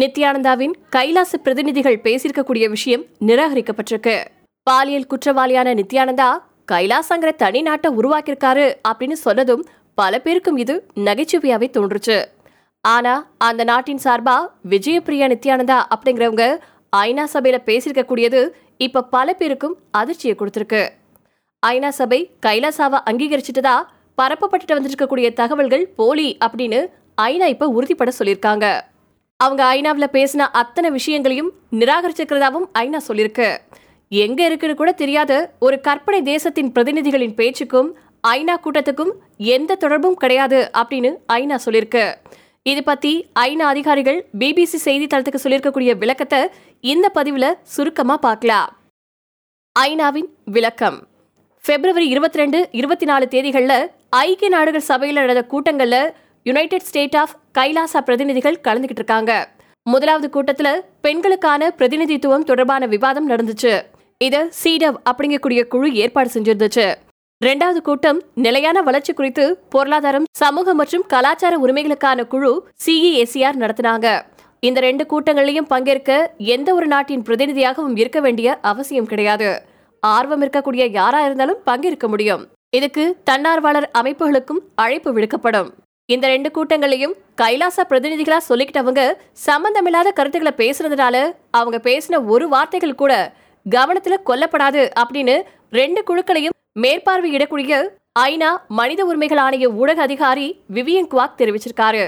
நித்யானந்தாவின் 0.00 0.72
கைலாச 0.94 1.36
பிரதிநிதிகள் 1.36 2.00
பேசியிருக்கக்கூடிய 2.04 2.68
விஷயம் 2.68 3.02
நிராகரிக்கப்பட்டிருக்கு. 3.26 4.14
பாலியல் 4.62 5.06
குற்றவாளியான 5.10 5.74
நித்யானந்தா 5.80 6.28
கைலாசங்கிற 6.72 7.30
தனி 7.42 7.60
நாட்டை 7.62 7.90
உருவாக்கியிருக்காரு 7.98 8.64
அப்படின்னு 8.88 9.16
சொன்னதும் 9.24 9.62
பல 9.94 10.18
பேருக்கும் 10.24 10.56
இது 10.56 10.74
நகைச்சுவையாவே 10.96 11.68
தோன்றுச்சு. 11.76 12.16
ஆனா 12.80 13.12
அந்த 13.38 13.64
நாட்டின் 13.64 14.00
சார்பா 14.04 14.36
விஜயபிரியா 14.72 15.26
நித்யானந்தா 15.32 15.78
அப்படிங்கிறவங்க 15.94 16.46
ஐநா 16.96 17.26
சபையில 17.34 17.60
பேசியிருக்கக்கூடியது 17.68 18.40
இப்ப 18.86 19.04
பல 19.16 19.34
பேருக்கும் 19.34 19.76
அதிர்ச்சியை 19.90 20.34
கொடுத்திருக்கு. 20.36 20.82
ஐநா 21.66 21.88
சபை 21.88 22.20
கைலாசாவை 22.46 23.00
அங்கீகரிச்சிட்டதா 23.10 23.76
பரப்பப்பட்டுட்டு 24.18 24.76
வந்திருக்கக்கூடிய 24.78 25.32
தகவல்கள் 25.42 25.86
போலி 26.00 26.28
அப்படின்னு 26.44 26.82
ஐநா 27.22 27.48
இப்ப 27.54 27.70
உறுதிப்பட 27.76 28.12
சொல்லியிருக்காங்க. 28.18 28.66
அவங்க 29.42 29.62
ஐநாவில் 29.76 30.14
பேசின 30.16 30.42
அத்தனை 30.60 30.90
விஷயங்களையும் 30.90 31.50
நிராகரிச்சிருக்கிறதாவும் 31.80 32.66
ஐநா 32.78 32.98
சொல்லியிருக்கு 33.08 33.48
எங்க 34.08 34.40
இருக்குன்னு 34.44 34.76
கூட 34.76 34.92
தெரியாத. 34.92 35.32
ஒரு 35.58 35.76
கற்பனை 35.80 36.22
தேசத்தின் 36.22 36.70
பிரதிநிதிகளின் 36.72 37.34
பேச்சுக்கும் 37.40 37.88
ஐநா 38.28 38.54
கூட்டத்துக்கும் 38.64 39.12
எந்த 39.54 39.74
தொடர்பும் 39.74 40.14
கிடையாது 40.14 40.70
அப்படின்னு 40.80 41.10
ஐநா 41.32 41.56
சொல்லியிருக்கு 41.64 42.04
இது 42.62 42.82
பத்தி 42.82 43.12
ஐநா 43.40 43.66
அதிகாரிகள் 43.72 44.18
பிபிசி 44.38 44.78
செய்தித்தளத்துக்கு 44.84 45.42
சொல்லியிருக்கக்கூடிய 45.44 45.92
விளக்கத்தை 46.02 46.40
இந்த 46.92 47.06
பதிவுல 47.14 47.46
சுருக்கமா 47.74 48.16
பார்க்கலாம். 48.16 48.68
ஐநாவின் 49.76 50.30
விளக்கம். 50.44 50.98
பிப்ரவரி 51.64 52.06
இருபத்தி 52.08 52.38
ரெண்டு 52.38 52.58
இருபத்தி 52.70 53.06
நாலு 53.06 53.26
தேதிகளில் 53.30 53.88
ஐக்கிய 54.24 54.48
நாடுகள் 54.48 54.88
சபையில் 54.90 55.20
நடந்த 55.20 55.42
கூட்டங்களில் 55.52 56.14
யுனைடெட் 56.46 56.80
ஸ்டேட் 56.80 57.16
ஆஃப் 57.16 57.36
கைலாசா 57.58 58.00
பிரதிநிதிகள் 58.04 58.60
கலந்துகிட்டு 58.68 58.98
இருக்காங்க. 59.00 59.48
முதலாவது 59.82 60.28
கூட்டத்துல 60.34 60.68
பெண்களுக்கான 61.00 61.70
பிரதிநிதித்துவம் 61.70 62.44
தொடர்பான 62.44 62.86
விவாதம் 62.86 63.30
நடந்துச்சு. 63.30 63.82
இத 64.18 64.50
சீடவ் 64.64 64.96
அப்படிங்கக்கூடிய 65.10 65.66
குழு 65.66 65.94
ஏற்பாடு 65.94 66.30
செஞ்சிருந்துச்சு. 66.34 66.94
ரெண்டாவது 67.44 67.80
கூட்டம் 67.82 68.22
நிலையான 68.34 68.82
வளர்ச்சி 68.82 69.12
குறித்து 69.12 69.44
பொருளாதாரம் 69.68 70.24
சமூக 70.36 70.74
மற்றும் 70.74 71.04
கலாச்சார 71.08 71.58
உரிமைகளுக்கான 71.58 72.26
குழு 72.26 72.68
சிஇஎஸ்சிஆர் 72.86 73.60
நடத்தினாங்க. 73.64 74.22
இந்த 74.60 74.80
ரெண்டு 74.80 75.06
கூட்டங்களையும் 75.12 75.70
பங்கேற்க 75.72 76.34
எந்த 76.38 76.74
ஒரு 76.74 76.86
நாட்டின் 76.86 77.22
பிரதிநிதியாகவும் 77.22 77.98
இருக்க 77.98 78.20
வேண்டிய 78.20 78.58
அவசியம் 78.62 79.06
கிடையாது. 79.06 79.62
ஆர்வம் 80.00 80.42
இருக்கக்கூடிய 80.42 80.90
யாரா 80.90 81.24
இருந்தாலும் 81.24 81.62
பங்கேற்க 81.64 82.08
முடியும். 82.08 82.48
இதுக்கு 82.76 83.16
தன்னார்வலர் 83.24 83.90
அமைப்புகளுக்கும் 83.98 84.62
அழைப்பு 84.74 85.12
விடுக்கப்படும். 85.12 85.74
இந்த 86.08 86.26
ரெண்டு 86.28 86.48
கூட்டங்களையும் 86.50 87.12
கைலாச 87.40 87.84
பிரதிநிதிகளா 87.90 88.38
சொல்லிக்கிட்டவங்க 88.48 89.02
சம்பந்தமில்லாத 89.44 90.08
கருத்துக்களை 90.10 90.52
பேசுனதுனால 90.58 91.16
அவங்க 91.58 91.78
பேசின 91.86 92.20
ஒரு 92.32 92.46
வார்த்தைகள் 92.48 93.00
கூட 93.02 93.12
கவனத்துல 93.66 94.16
கொல்லப்படாது 94.28 94.82
அப்படின்னு 95.02 95.36
ரெண்டு 95.78 96.00
குழுக்களையும் 96.08 96.56
மேற்பார்வையிடக்கூடிய 96.84 97.74
ஐநா 98.20 98.50
மனித 98.78 99.00
உரிமைகள் 99.04 99.40
ஆணைய 99.44 99.70
ஊடக 99.80 100.02
அதிகாரி 100.02 100.46
விவியன் 100.76 101.10
குவாக் 101.14 101.38
தெரிவிச்சிருக்காரு. 101.40 102.04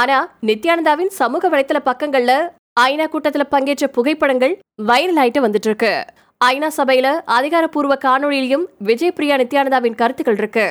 ஆனா 0.00 0.18
நித்யானந்தாவின் 0.48 1.12
சமூக 1.20 1.48
வலைத்தள 1.48 1.80
பக்கங்கள்ல 1.88 2.34
ஐநா 2.80 3.06
கூட்டத்துல 3.14 3.46
பங்கேற்ற 3.54 3.88
புகைப்படங்கள் 3.96 4.54
வைரல் 4.90 5.20
ஆயிட்டு 5.22 5.44
வந்துட்டு 5.46 5.70
இருக்கு 5.70 5.94
ஐநா 6.44 6.68
சபையில 6.76 7.06
அதிகாரப்பூர்வ 7.38 7.94
காணொலியிலும் 8.04 8.68
விஜய் 8.88 9.16
பிரியா 9.16 9.36
நித்யானந்தாவின் 9.36 9.98
கருத்துக்கள் 10.02 10.38
இருக்கு. 10.42 10.66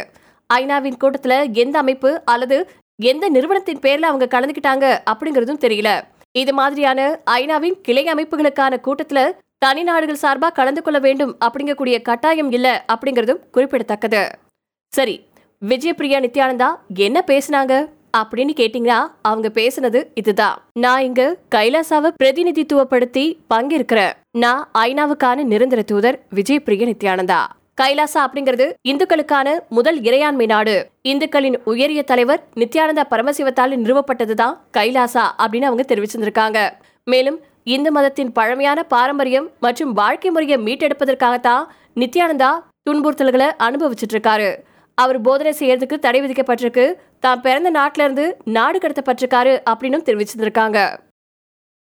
ஐநாவின் 0.53 0.99
கூட்டத்துல 1.03 1.53
எந்த 1.53 1.79
அமைப்பு 1.79 2.21
அல்லது 2.25 2.69
எந்த 3.01 3.29
நிறுவனத்தின் 3.29 3.79
பேர்ல 3.79 4.09
அவங்க 4.11 4.25
கலந்துக்கிட்டாங்க 4.25 4.85
அப்படிங்கறதும் 5.11 5.63
தெரியல. 5.65 5.89
இது 6.31 6.53
மாதிரியான 6.53 7.19
ஐநாவின் 7.31 7.81
கிளை 7.81 8.05
அமைப்புகளுக்கான 8.05 8.77
கூட்டத்துல 8.83 9.31
தனி 9.57 9.83
நாடுகள் 9.83 10.21
சார்பா 10.21 10.51
கலந்து 10.53 10.81
கொள்ள 10.81 10.99
வேண்டும் 10.99 11.37
அப்படிங்கக்கூடிய 11.45 12.01
கட்டாயம் 12.01 12.51
இல்ல 12.51 12.85
அப்படிங்கறதும் 12.93 13.43
குறிப்பிடத்தக்கது. 13.51 14.29
சரி 14.93 15.15
விஜயபிரியா 15.67 16.19
நித்யானந்தா 16.25 16.67
என்ன 16.95 17.23
பேசுனாங்க 17.27 17.73
அப்படின்னு 18.17 18.53
கேட்டீங்கன்னா 18.59 19.07
அவங்க 19.21 19.49
பேசுனது 19.53 20.07
இதுதான். 20.13 20.61
நான் 20.79 21.03
இங்க 21.03 21.37
கைலாசாவை 21.55 22.09
பிரதிநிதித்துவப்படுத்தி 22.23 23.37
பங்கேற்கிறேன். 23.53 24.13
நான் 24.31 24.69
ஐநாவுக்கான 24.73 25.43
நிரந்தர 25.43 25.81
தூதர் 25.81 26.25
விஜயபிரிய 26.35 26.93
நித்யானந்தா. 26.93 27.41
கைலாசா 27.81 28.19
அப்படிங்கிறது 28.25 28.65
இந்துக்களுக்கான 28.89 29.47
முதல் 29.69 29.99
இறையாண்மை 30.01 30.45
நாடு. 30.45 30.75
இந்துக்களின் 31.11 31.57
உயரிய 31.71 32.03
தலைவர் 32.03 32.41
நித்யானந்தா 32.55 33.03
பரமசிவத்தால் 33.11 33.75
நிறுவப்பட்டதுதான் 33.83 34.55
கைலாசா 34.77 35.25
அப்படின்னு 35.43 35.69
அவங்க 35.69 35.85
தெரிவிச்சிருந்திருக்காங்க. 35.91 36.59
மேலும் 37.03 37.37
இந்து 37.75 37.91
மதத்தின் 37.91 38.31
பழமையான 38.31 38.83
பாரம்பரியம் 38.83 39.49
மற்றும் 39.59 39.93
வாழ்க்கை 39.93 40.31
முறையை 40.31 40.57
மீட்டெடுப்பதற்காகத்தான் 40.65 41.65
நித்யானந்தா 42.01 42.51
துன்புறுத்தல்களை 42.89 43.49
அனுபவிச்சுட்டு 43.67 44.15
இருக்காரு 44.17 44.49
அவர் 44.95 45.21
போதனை 45.21 45.53
செய்யறதுக்கு 45.59 45.97
தடை 46.05 46.21
விதிக்கப்பட்டிருக்கு. 46.21 46.85
தான் 47.19 47.41
பிறந்த 47.41 47.69
நாட்டிலிருந்து 47.69 48.37
நாடு 48.43 48.77
கடத்தப்பட்டிருக்காரு 48.79 49.53
அப்படின்னு 49.71 49.99
தெரிவிச்சிருந்திருக்காங்க. 50.07 50.79